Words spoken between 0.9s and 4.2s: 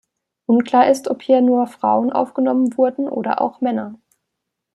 ob hier nur Frauen aufgenommen wurden oder auch Männer.